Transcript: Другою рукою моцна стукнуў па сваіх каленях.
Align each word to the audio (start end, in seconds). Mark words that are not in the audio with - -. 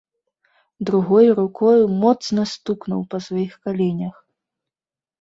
Другою 0.89 1.35
рукою 1.41 1.83
моцна 2.05 2.49
стукнуў 2.55 3.01
па 3.15 3.23
сваіх 3.29 3.51
каленях. 3.67 4.15